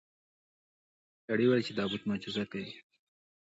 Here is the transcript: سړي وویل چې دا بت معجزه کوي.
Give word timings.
سړي 1.25 1.45
وویل 1.45 1.65
چې 1.67 1.73
دا 1.77 1.85
بت 1.91 2.01
معجزه 2.09 2.43
کوي. 2.51 2.71